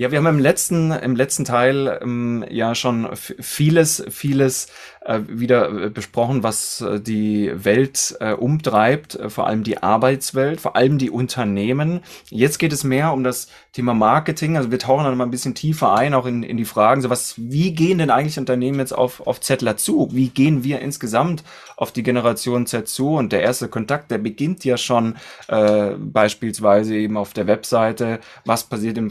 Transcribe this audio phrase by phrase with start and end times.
[0.00, 4.68] Ja, wir haben im letzten, im letzten Teil ähm, ja schon vieles, vieles
[5.04, 10.60] äh, wieder äh, besprochen, was äh, die Welt äh, umtreibt, äh, vor allem die Arbeitswelt,
[10.60, 12.02] vor allem die Unternehmen.
[12.30, 14.56] Jetzt geht es mehr um das Thema Marketing.
[14.56, 17.10] Also wir tauchen dann mal ein bisschen tiefer ein, auch in, in die Fragen, so
[17.10, 20.10] was, wie gehen denn eigentlich Unternehmen jetzt auf, auf Zettler zu?
[20.12, 21.42] Wie gehen wir insgesamt
[21.76, 23.16] auf die Generation Z zu?
[23.16, 25.16] Und der erste Kontakt, der beginnt ja schon
[25.48, 28.20] äh, beispielsweise eben auf der Webseite.
[28.44, 29.10] Was passiert im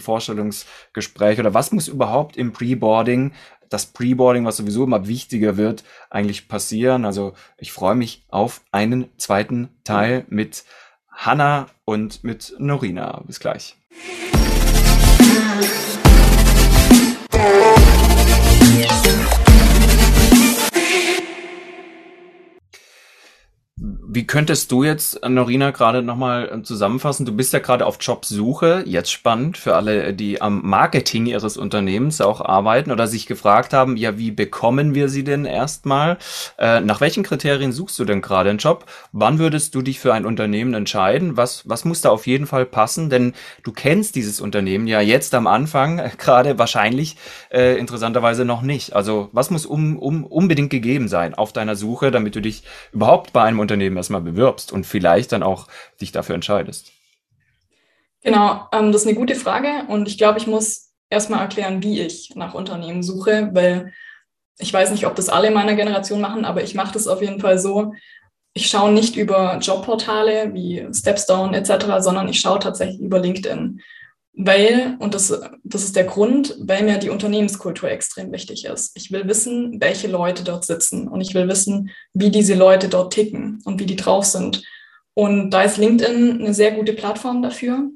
[0.97, 3.31] Vorstellungsgespräch oder was muss überhaupt im Preboarding
[3.69, 7.04] das Preboarding, was sowieso immer wichtiger wird, eigentlich passieren.
[7.04, 10.63] Also ich freue mich auf einen zweiten Teil mit
[11.11, 13.21] Hanna und mit Norina.
[13.25, 13.75] Bis gleich.
[24.17, 27.27] Wie könntest du jetzt, Norina, gerade nochmal äh, zusammenfassen?
[27.27, 32.19] Du bist ja gerade auf Jobsuche, jetzt spannend für alle, die am Marketing ihres Unternehmens
[32.19, 36.17] auch arbeiten oder sich gefragt haben, ja, wie bekommen wir sie denn erstmal?
[36.57, 38.85] Äh, nach welchen Kriterien suchst du denn gerade einen Job?
[39.11, 41.37] Wann würdest du dich für ein Unternehmen entscheiden?
[41.37, 43.11] Was, was muss da auf jeden Fall passen?
[43.11, 47.17] Denn du kennst dieses Unternehmen ja jetzt am Anfang äh, gerade wahrscheinlich
[47.52, 48.95] äh, interessanterweise noch nicht.
[48.95, 53.31] Also was muss um, um, unbedingt gegeben sein auf deiner Suche, damit du dich überhaupt
[53.31, 55.67] bei einem Unternehmen erstmal bewirbst und vielleicht dann auch
[56.00, 56.91] dich dafür entscheidest?
[58.23, 62.02] Genau, ähm, das ist eine gute Frage und ich glaube, ich muss erstmal erklären, wie
[62.02, 63.94] ich nach Unternehmen suche, weil
[64.59, 67.39] ich weiß nicht, ob das alle meiner Generation machen, aber ich mache das auf jeden
[67.39, 67.94] Fall so.
[68.53, 73.81] Ich schaue nicht über Jobportale wie Stepstone etc., sondern ich schaue tatsächlich über LinkedIn
[74.39, 78.95] weil, und das, das ist der Grund, weil mir die Unternehmenskultur extrem wichtig ist.
[78.95, 83.13] Ich will wissen, welche Leute dort sitzen und ich will wissen, wie diese Leute dort
[83.13, 84.63] ticken und wie die drauf sind.
[85.15, 87.89] Und da ist LinkedIn eine sehr gute Plattform dafür.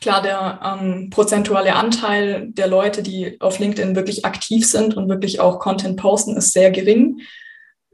[0.00, 5.38] Klar, der ähm, prozentuale Anteil der Leute, die auf LinkedIn wirklich aktiv sind und wirklich
[5.38, 7.20] auch Content posten, ist sehr gering.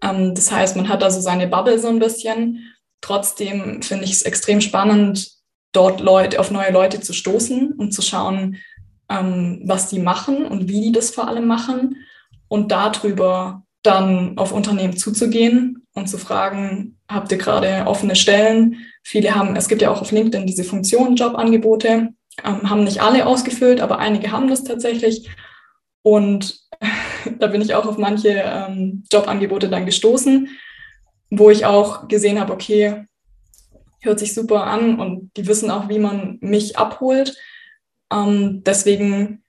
[0.02, 2.74] Ähm, das heißt, man hat also seine Bubble so ein bisschen.
[3.02, 5.37] Trotzdem finde ich es extrem spannend,
[5.72, 8.56] dort Leute, auf neue Leute zu stoßen und zu schauen,
[9.08, 11.96] ähm, was die machen und wie die das vor allem machen
[12.48, 18.76] und darüber dann auf Unternehmen zuzugehen und zu fragen, habt ihr gerade offene Stellen?
[19.02, 22.08] Viele haben, es gibt ja auch auf LinkedIn diese Funktion Jobangebote,
[22.44, 25.30] ähm, haben nicht alle ausgefüllt, aber einige haben das tatsächlich.
[26.02, 26.60] Und
[27.38, 30.48] da bin ich auch auf manche ähm, Jobangebote dann gestoßen,
[31.30, 33.04] wo ich auch gesehen habe, okay,
[34.00, 37.36] hört sich super an und die wissen auch, wie man mich abholt.
[38.12, 39.44] Ähm, deswegen,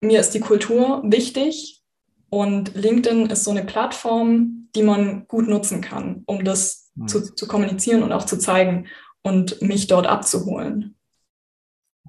[0.00, 1.82] mir ist die Kultur wichtig
[2.30, 7.08] und LinkedIn ist so eine Plattform, die man gut nutzen kann, um das mhm.
[7.08, 8.88] zu, zu kommunizieren und auch zu zeigen
[9.22, 10.96] und mich dort abzuholen.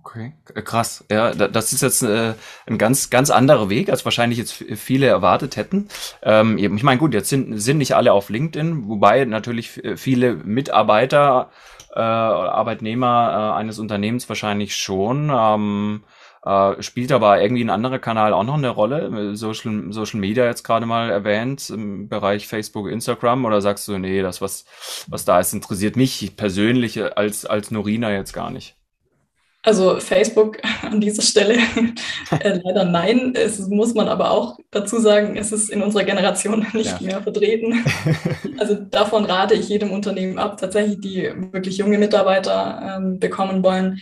[0.05, 0.33] Okay,
[0.65, 1.05] krass.
[1.09, 2.33] Ja, das ist jetzt äh,
[2.65, 5.87] ein ganz, ganz anderer Weg, als wahrscheinlich jetzt viele erwartet hätten.
[6.21, 11.51] Ähm, ich meine, gut, jetzt sind, sind nicht alle auf LinkedIn, wobei natürlich viele Mitarbeiter,
[11.95, 15.31] äh, Arbeitnehmer äh, eines Unternehmens wahrscheinlich schon.
[15.33, 16.03] Ähm,
[16.45, 19.35] äh, spielt aber irgendwie ein anderer Kanal auch noch eine Rolle?
[19.37, 24.21] Social, Social Media jetzt gerade mal erwähnt, im Bereich Facebook, Instagram, oder sagst du, nee,
[24.21, 24.65] das, was,
[25.07, 28.75] was da ist, interessiert mich persönlich als, als Norina jetzt gar nicht?
[29.66, 31.56] Also Facebook an dieser Stelle
[32.40, 33.34] äh, leider nein.
[33.35, 37.07] Es muss man aber auch dazu sagen, es ist in unserer Generation nicht ja.
[37.07, 37.84] mehr vertreten.
[38.57, 44.01] Also davon rate ich jedem Unternehmen ab, tatsächlich, die wirklich junge Mitarbeiter ähm, bekommen wollen.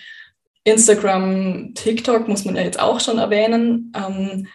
[0.63, 3.93] Instagram, TikTok muss man ja jetzt auch schon erwähnen.
[3.95, 4.47] Ähm,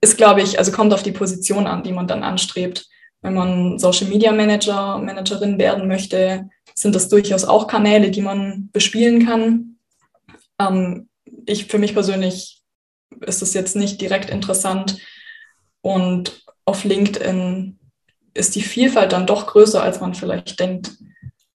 [0.00, 2.86] ist, glaube ich, also kommt auf die Position an, die man dann anstrebt.
[3.22, 8.68] Wenn man Social Media Manager, Managerin werden möchte, sind das durchaus auch Kanäle, die man
[8.72, 9.73] bespielen kann
[10.58, 11.08] ähm,
[11.46, 12.62] ich für mich persönlich
[13.20, 14.98] ist es jetzt nicht direkt interessant.
[15.80, 17.78] Und auf LinkedIn
[18.34, 20.92] ist die Vielfalt dann doch größer, als man vielleicht denkt.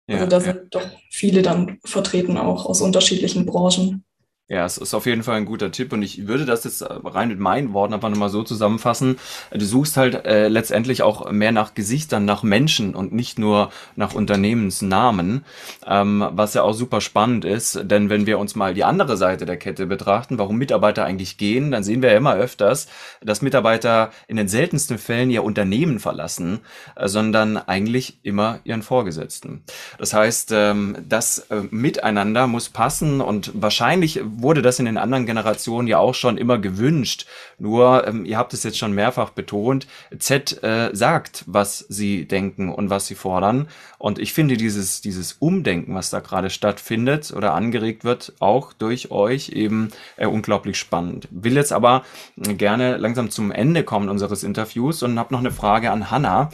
[0.08, 0.62] Also ja, da sind ja.
[0.70, 4.06] doch viele dann vertreten, auch aus unterschiedlichen Branchen.
[4.50, 7.28] Ja, es ist auf jeden Fall ein guter Tipp und ich würde das jetzt rein
[7.28, 9.20] mit meinen Worten einfach nochmal so zusammenfassen.
[9.52, 14.14] Du suchst halt äh, letztendlich auch mehr nach Gesichtern, nach Menschen und nicht nur nach
[14.14, 15.44] Unternehmensnamen,
[15.86, 19.46] ähm, was ja auch super spannend ist, denn wenn wir uns mal die andere Seite
[19.46, 22.88] der Kette betrachten, warum Mitarbeiter eigentlich gehen, dann sehen wir ja immer öfters,
[23.20, 26.60] dass Mitarbeiter in den seltensten Fällen ihr Unternehmen verlassen,
[26.96, 29.64] äh, sondern eigentlich immer ihren Vorgesetzten.
[29.98, 35.26] Das heißt, ähm, das äh, Miteinander muss passen und wahrscheinlich wurde das in den anderen
[35.26, 37.26] Generationen ja auch schon immer gewünscht.
[37.58, 39.88] Nur, ähm, ihr habt es jetzt schon mehrfach betont,
[40.20, 43.68] Z äh, sagt, was sie denken und was sie fordern.
[43.98, 49.12] Und ich finde dieses, dieses Umdenken, was da gerade stattfindet oder angeregt wird, auch durch
[49.12, 51.28] euch eben äh, unglaublich spannend.
[51.32, 52.04] Will jetzt aber
[52.36, 56.50] gerne langsam zum Ende kommen unseres Interviews und habe noch eine Frage an Hanna.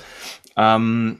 [0.55, 1.19] Ähm,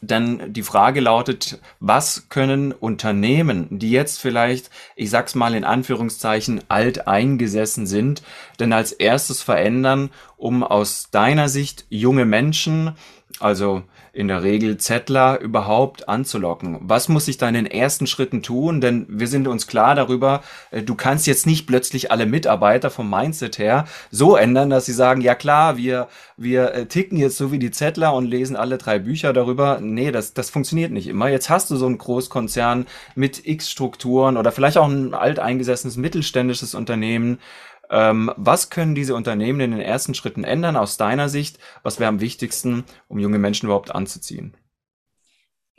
[0.00, 6.62] denn die Frage lautet, was können Unternehmen, die jetzt vielleicht, ich sag's mal in Anführungszeichen,
[6.68, 8.22] alt eingesessen sind,
[8.60, 12.92] denn als erstes verändern, um aus deiner Sicht junge Menschen,
[13.40, 13.82] also
[14.18, 16.76] in der Regel Zettler überhaupt anzulocken?
[16.80, 18.80] Was muss ich da in den ersten Schritten tun?
[18.80, 20.42] Denn wir sind uns klar darüber,
[20.72, 24.92] äh, du kannst jetzt nicht plötzlich alle Mitarbeiter vom Mindset her so ändern, dass sie
[24.92, 28.76] sagen, ja klar, wir, wir äh, ticken jetzt so wie die Zettler und lesen alle
[28.76, 29.78] drei Bücher darüber.
[29.80, 31.28] Nee, das, das funktioniert nicht immer.
[31.28, 36.74] Jetzt hast du so einen Großkonzern mit X Strukturen oder vielleicht auch ein alteingesessenes mittelständisches
[36.74, 37.38] Unternehmen
[37.90, 41.58] was können diese Unternehmen in den ersten Schritten ändern aus deiner Sicht?
[41.82, 44.54] Was wäre am wichtigsten, um junge Menschen überhaupt anzuziehen?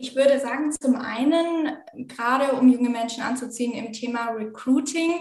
[0.02, 1.74] Ich würde sagen, zum einen,
[2.08, 5.12] gerade um junge Menschen anzuziehen im Thema Recruiting,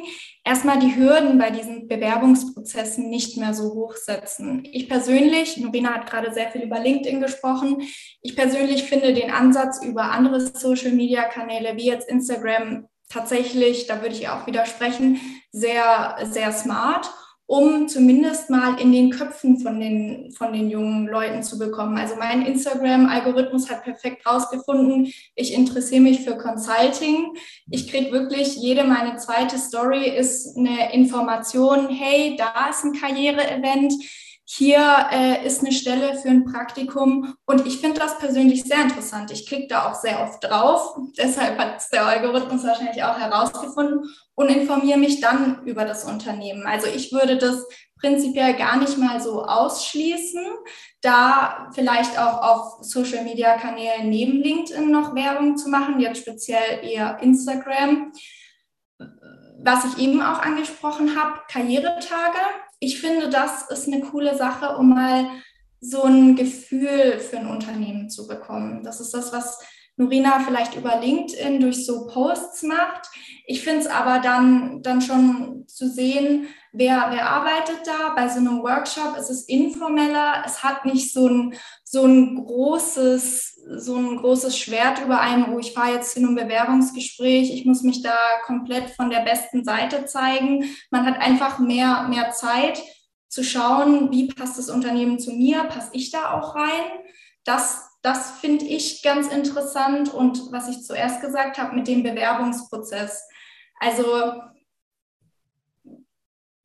[0.45, 4.63] erstmal die Hürden bei diesen Bewerbungsprozessen nicht mehr so hoch setzen.
[4.71, 7.83] Ich persönlich, Norina hat gerade sehr viel über LinkedIn gesprochen,
[8.23, 14.29] ich persönlich finde den Ansatz über andere Social-Media-Kanäle wie jetzt Instagram tatsächlich, da würde ich
[14.29, 15.21] auch widersprechen,
[15.53, 17.11] sehr, sehr smart,
[17.47, 21.97] um zumindest mal in den Köpfen von den, von den jungen Leuten zu bekommen.
[21.97, 27.35] Also mein Instagram-Algorithmus hat perfekt rausgefunden, ich interessiere mich für Consulting.
[27.71, 33.95] Ich kriege wirklich, jede meine zweite Story ist eine Information, hey, da ist ein Karriere-Event
[34.51, 39.31] hier äh, ist eine Stelle für ein Praktikum und ich finde das persönlich sehr interessant.
[39.31, 44.49] Ich klicke da auch sehr oft drauf, deshalb hat der Algorithmus wahrscheinlich auch herausgefunden und
[44.49, 46.67] informiere mich dann über das Unternehmen.
[46.67, 47.63] Also ich würde das
[48.01, 50.47] prinzipiell gar nicht mal so ausschließen,
[51.03, 58.13] da vielleicht auch auf Social-Media-Kanälen neben LinkedIn noch Werbung zu machen, jetzt speziell eher Instagram.
[59.61, 62.39] Was ich eben auch angesprochen habe, Karrieretage
[62.81, 65.27] ich finde, das ist eine coole Sache, um mal
[65.81, 68.83] so ein Gefühl für ein Unternehmen zu bekommen.
[68.83, 69.59] Das ist das, was
[69.97, 73.09] Norina vielleicht über LinkedIn durch so Posts macht.
[73.47, 78.15] Ich finde es aber dann, dann schon zu sehen, wer, wer arbeitet da.
[78.15, 80.45] Bei so einem Workshop ist es informeller.
[80.47, 81.55] Es hat nicht so ein,
[81.91, 86.35] so ein großes, so ein großes Schwert über einem, oh, ich fahre jetzt zu einem
[86.35, 90.65] Bewerbungsgespräch, ich muss mich da komplett von der besten Seite zeigen.
[90.91, 92.83] Man hat einfach mehr, mehr Zeit
[93.29, 96.85] zu schauen, wie passt das Unternehmen zu mir, passe ich da auch rein.
[97.45, 103.27] Das das finde ich ganz interessant und was ich zuerst gesagt habe mit dem Bewerbungsprozess.
[103.81, 104.33] Also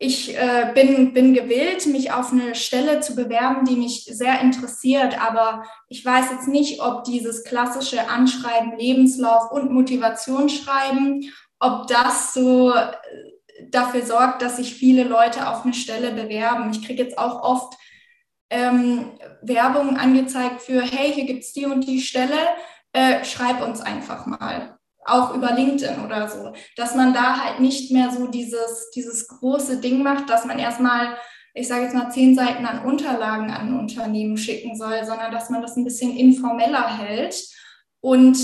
[0.04, 5.18] ich äh, bin, bin gewillt, mich auf eine Stelle zu bewerben, die mich sehr interessiert,
[5.20, 12.74] aber ich weiß jetzt nicht, ob dieses klassische Anschreiben, Lebenslauf und Motivationsschreiben, ob das so
[12.74, 12.92] äh,
[13.70, 16.72] dafür sorgt, dass sich viele Leute auf eine Stelle bewerben.
[16.72, 17.74] Ich kriege jetzt auch oft
[18.50, 22.38] ähm, Werbung angezeigt für, hey, hier gibt es die und die Stelle,
[22.92, 24.78] äh, schreib uns einfach mal.
[25.06, 26.54] Auch über LinkedIn oder so.
[26.76, 31.18] Dass man da halt nicht mehr so dieses, dieses große Ding macht, dass man erstmal,
[31.54, 35.62] ich sage jetzt mal, zehn Seiten an Unterlagen an Unternehmen schicken soll, sondern dass man
[35.62, 37.36] das ein bisschen informeller hält
[38.02, 38.38] und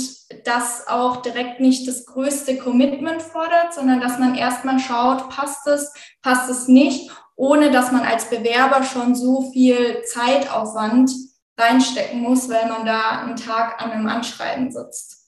[0.45, 5.91] das auch direkt nicht das größte Commitment fordert, sondern dass man erstmal schaut, passt es,
[6.21, 11.09] passt es nicht ohne dass man als Bewerber schon so viel Zeitaufwand
[11.57, 15.18] reinstecken muss, weil man da einen Tag an einem Anschreiben sitzt.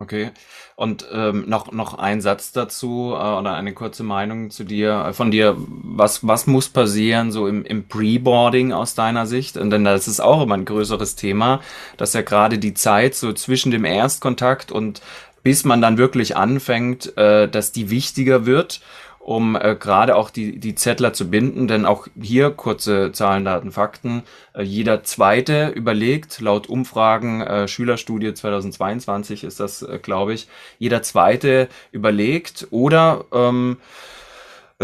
[0.00, 0.32] Okay.
[0.74, 5.12] Und ähm, noch, noch ein Satz dazu äh, oder eine kurze Meinung zu dir, äh,
[5.12, 5.54] von dir.
[5.56, 9.56] Was, was muss passieren so im, im Pre-Boarding aus deiner Sicht?
[9.56, 11.60] Und denn das ist auch immer ein größeres Thema,
[11.96, 15.00] dass ja gerade die Zeit so zwischen dem Erstkontakt und
[15.44, 18.80] bis man dann wirklich anfängt, äh, dass die wichtiger wird
[19.24, 23.72] um äh, gerade auch die, die Zettler zu binden, denn auch hier kurze Zahlen, Daten,
[23.72, 24.22] Fakten.
[24.52, 30.46] Äh, jeder zweite überlegt, laut Umfragen, äh, Schülerstudie 2022 ist das, äh, glaube ich,
[30.78, 33.78] jeder zweite überlegt oder ähm,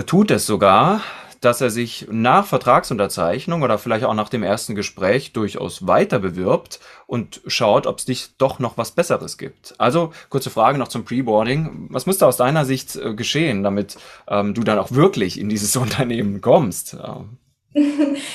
[0.06, 1.02] tut es sogar,
[1.40, 6.80] dass er sich nach Vertragsunterzeichnung oder vielleicht auch nach dem ersten Gespräch durchaus weiter bewirbt
[7.06, 9.74] und schaut, ob es nicht doch noch was Besseres gibt.
[9.78, 11.88] Also kurze Frage noch zum Preboarding.
[11.90, 13.96] Was muss da aus deiner Sicht äh, geschehen, damit
[14.28, 16.96] ähm, du dann auch wirklich in dieses Unternehmen kommst?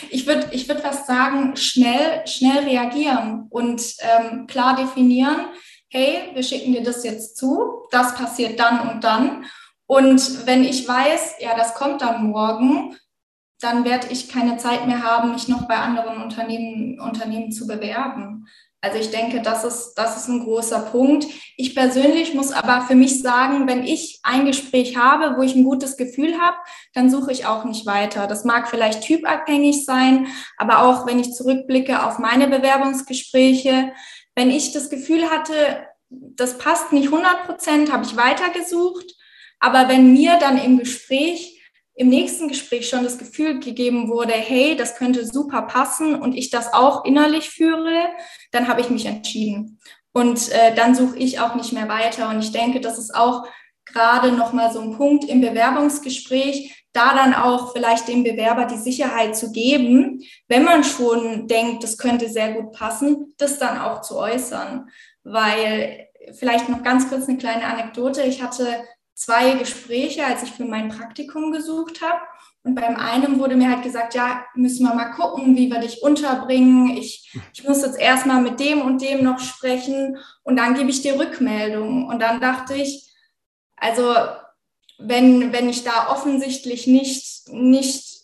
[0.09, 5.47] Ich würde ich würd fast sagen, schnell, schnell reagieren und ähm, klar definieren,
[5.89, 9.45] hey, wir schicken dir das jetzt zu, das passiert dann und dann
[9.87, 12.95] Und wenn ich weiß, ja, das kommt dann morgen,
[13.61, 18.47] dann werde ich keine Zeit mehr haben, mich noch bei anderen Unternehmen, Unternehmen zu bewerben.
[18.81, 21.25] Also ich denke, das ist, das ist ein großer Punkt.
[21.57, 25.63] Ich persönlich muss aber für mich sagen, wenn ich ein Gespräch habe, wo ich ein
[25.63, 26.57] gutes Gefühl habe,
[26.93, 28.27] dann suche ich auch nicht weiter.
[28.27, 30.27] Das mag vielleicht typabhängig sein,
[30.57, 33.91] aber auch wenn ich zurückblicke auf meine Bewerbungsgespräche,
[34.35, 39.15] wenn ich das Gefühl hatte, das passt nicht 100 Prozent, habe ich weitergesucht.
[39.65, 41.59] Aber wenn mir dann im Gespräch
[41.95, 46.51] im nächsten Gespräch schon das Gefühl gegeben wurde, hey, das könnte super passen und ich
[46.51, 48.09] das auch innerlich führe,
[48.51, 49.79] dann habe ich mich entschieden.
[50.13, 52.29] Und äh, dann suche ich auch nicht mehr weiter.
[52.29, 53.47] Und ich denke, das ist auch
[53.85, 59.35] gerade nochmal so ein Punkt im Bewerbungsgespräch, da dann auch vielleicht dem Bewerber die Sicherheit
[59.35, 64.15] zu geben, wenn man schon denkt, das könnte sehr gut passen, das dann auch zu
[64.15, 64.89] äußern.
[65.23, 68.21] Weil vielleicht noch ganz kurz eine kleine Anekdote.
[68.21, 68.83] Ich hatte
[69.15, 72.19] zwei Gespräche, als ich für mein Praktikum gesucht habe.
[72.63, 76.03] Und beim einen wurde mir halt gesagt, ja, müssen wir mal gucken, wie wir dich
[76.03, 76.97] unterbringen.
[76.97, 81.01] Ich, ich muss jetzt erstmal mit dem und dem noch sprechen und dann gebe ich
[81.01, 82.07] dir Rückmeldung.
[82.07, 83.09] Und dann dachte ich,
[83.77, 84.15] also
[84.97, 88.14] wenn, wenn ich da offensichtlich nicht, nicht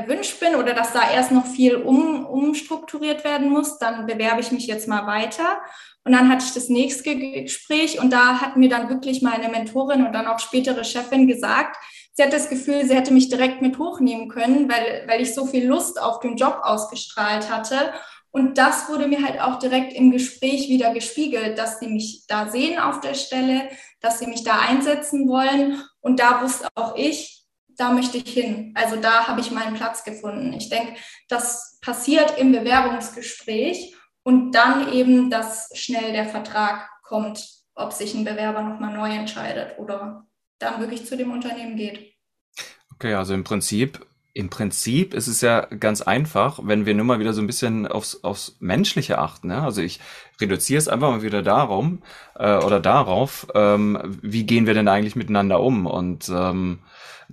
[0.00, 4.52] erwünscht bin oder dass da erst noch viel um, umstrukturiert werden muss, dann bewerbe ich
[4.52, 5.60] mich jetzt mal weiter.
[6.04, 10.06] Und dann hatte ich das nächste Gespräch und da hat mir dann wirklich meine Mentorin
[10.06, 11.76] und dann auch spätere Chefin gesagt,
[12.14, 15.46] sie hat das Gefühl, sie hätte mich direkt mit hochnehmen können, weil, weil ich so
[15.46, 17.92] viel Lust auf den Job ausgestrahlt hatte.
[18.32, 22.48] Und das wurde mir halt auch direkt im Gespräch wieder gespiegelt, dass sie mich da
[22.48, 23.68] sehen auf der Stelle,
[24.00, 25.82] dass sie mich da einsetzen wollen.
[26.00, 27.39] Und da wusste auch ich,
[27.80, 28.72] da möchte ich hin.
[28.74, 30.52] Also da habe ich meinen Platz gefunden.
[30.52, 30.94] Ich denke,
[31.28, 37.42] das passiert im Bewerbungsgespräch und dann eben, dass schnell der Vertrag kommt,
[37.74, 40.26] ob sich ein Bewerber nochmal neu entscheidet oder
[40.58, 42.12] dann wirklich zu dem Unternehmen geht.
[42.94, 47.18] Okay, also im Prinzip, im Prinzip ist es ja ganz einfach, wenn wir nur mal
[47.18, 49.48] wieder so ein bisschen aufs, aufs Menschliche achten.
[49.48, 49.62] Ne?
[49.62, 50.00] Also ich
[50.38, 52.02] reduziere es einfach mal wieder darum
[52.34, 55.86] äh, oder darauf, ähm, wie gehen wir denn eigentlich miteinander um?
[55.86, 56.80] Und ähm,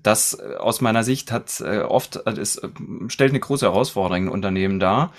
[0.04, 2.70] das aus meiner Sicht hat äh, oft, äh, es äh,
[3.08, 5.14] stellt eine große Herausforderung in Unternehmen dar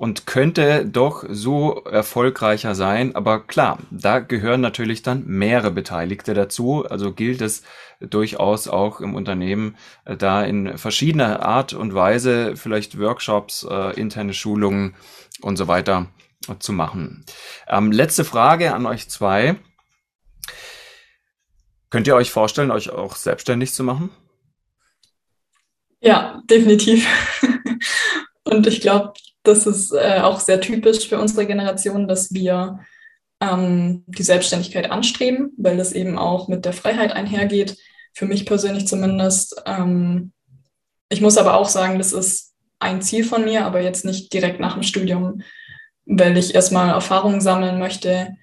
[0.00, 3.14] und könnte doch so erfolgreicher sein.
[3.14, 6.86] Aber klar, da gehören natürlich dann mehrere Beteiligte dazu.
[6.88, 7.62] Also gilt es
[8.00, 9.76] durchaus auch im Unternehmen
[10.06, 14.94] äh, da in verschiedener Art und Weise vielleicht Workshops, äh, interne Schulungen
[15.42, 16.06] und so weiter
[16.60, 17.24] zu machen.
[17.68, 19.56] Ähm, letzte Frage an euch zwei.
[21.90, 24.10] Könnt ihr euch vorstellen, euch auch selbstständig zu machen?
[26.00, 27.06] Ja, definitiv.
[28.44, 32.80] Und ich glaube, das ist äh, auch sehr typisch für unsere Generation, dass wir
[33.40, 37.76] ähm, die Selbstständigkeit anstreben, weil das eben auch mit der Freiheit einhergeht.
[38.12, 39.62] Für mich persönlich zumindest.
[39.66, 40.32] Ähm,
[41.08, 44.60] ich muss aber auch sagen, das ist ein Ziel von mir, aber jetzt nicht direkt
[44.60, 45.42] nach dem Studium,
[46.06, 48.36] weil ich erstmal Erfahrungen sammeln möchte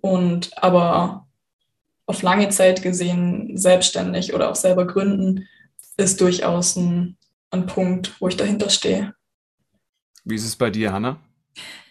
[0.00, 1.26] und aber
[2.06, 5.48] auf lange Zeit gesehen selbstständig oder auch selber gründen,
[5.96, 7.16] ist durchaus ein,
[7.50, 9.14] ein Punkt, wo ich dahinter stehe.
[10.24, 11.20] Wie ist es bei dir, Hanna?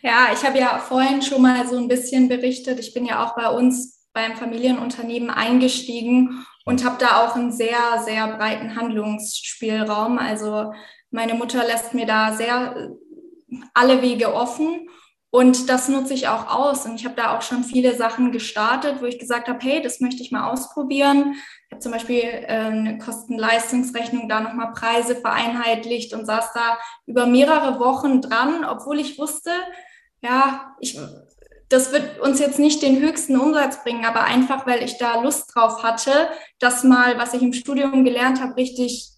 [0.02, 2.80] Ja, ich habe ja vorhin schon mal so ein bisschen berichtet.
[2.80, 8.02] Ich bin ja auch bei uns beim Familienunternehmen eingestiegen und habe da auch einen sehr,
[8.04, 10.20] sehr breiten Handlungsspielraum.
[10.20, 10.74] Also
[11.10, 12.92] meine Mutter lässt mir da sehr
[13.74, 14.88] alle Wege offen
[15.36, 16.86] und das nutze ich auch aus.
[16.86, 20.00] Und ich habe da auch schon viele Sachen gestartet, wo ich gesagt habe, hey, das
[20.00, 21.34] möchte ich mal ausprobieren.
[21.66, 27.26] Ich habe zum Beispiel äh, eine Kosten-Leistungsrechnung da nochmal Preise vereinheitlicht und saß da über
[27.26, 29.50] mehrere Wochen dran, obwohl ich wusste,
[30.22, 31.00] ja, ich,
[31.68, 35.56] das wird uns jetzt nicht den höchsten Umsatz bringen, aber einfach, weil ich da Lust
[35.56, 39.10] drauf hatte, das mal, was ich im Studium gelernt habe, richtig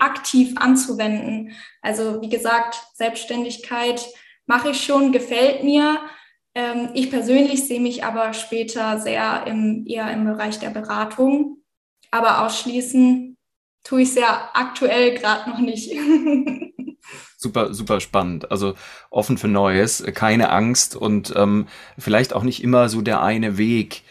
[0.00, 1.52] aktiv anzuwenden.
[1.82, 4.04] Also wie gesagt, Selbstständigkeit
[4.46, 6.00] mache ich schon, gefällt mir.
[6.54, 11.58] Ähm, ich persönlich sehe mich aber später sehr im, eher im Bereich der Beratung.
[12.10, 13.36] Aber ausschließen
[13.84, 15.90] tue ich ja aktuell gerade noch nicht.
[17.36, 18.50] super, super spannend.
[18.50, 18.74] Also
[19.10, 21.66] offen für Neues, keine Angst und ähm,
[21.98, 24.02] vielleicht auch nicht immer so der eine Weg.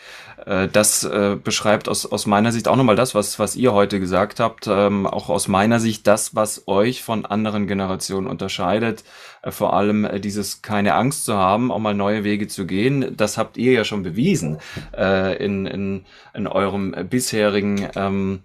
[0.45, 3.99] Äh, das äh, beschreibt aus, aus meiner Sicht auch nochmal das, was, was ihr heute
[3.99, 9.03] gesagt habt, ähm, auch aus meiner Sicht das, was euch von anderen Generationen unterscheidet.
[9.41, 13.15] Äh, vor allem äh, dieses keine Angst zu haben, auch mal neue Wege zu gehen.
[13.15, 14.57] Das habt ihr ja schon bewiesen
[14.97, 18.41] äh, in, in, in eurem bisherigen ähm,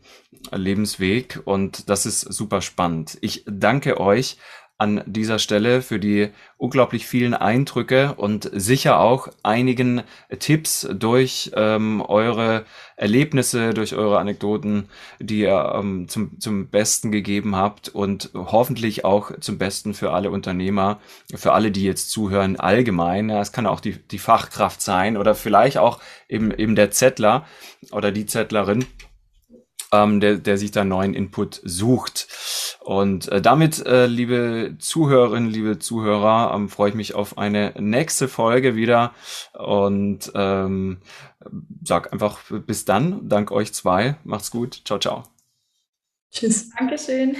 [0.52, 3.18] Lebensweg und das ist super spannend.
[3.20, 4.38] Ich danke euch
[4.78, 6.28] an dieser Stelle für die
[6.58, 10.02] unglaublich vielen Eindrücke und sicher auch einigen
[10.38, 12.66] Tipps durch ähm, eure
[12.96, 19.38] Erlebnisse, durch eure Anekdoten, die ihr ähm, zum, zum Besten gegeben habt und hoffentlich auch
[19.40, 21.00] zum Besten für alle Unternehmer,
[21.34, 23.30] für alle, die jetzt zuhören, allgemein.
[23.30, 27.46] Ja, es kann auch die, die Fachkraft sein oder vielleicht auch eben, eben der Zettler
[27.92, 28.84] oder die Zettlerin
[29.92, 32.28] ähm, der, der sich da neuen Input sucht.
[32.86, 38.28] Und äh, damit, äh, liebe Zuhörerinnen, liebe Zuhörer, ähm, freue ich mich auf eine nächste
[38.28, 39.12] Folge wieder
[39.54, 40.98] und ähm,
[41.82, 43.28] sag einfach bis dann.
[43.28, 44.18] Dank euch zwei.
[44.22, 44.82] Macht's gut.
[44.84, 45.24] Ciao, ciao.
[46.30, 46.70] Tschüss.
[46.78, 47.36] Dankeschön.